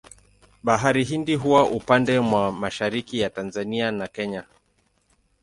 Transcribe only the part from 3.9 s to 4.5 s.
na Kenya.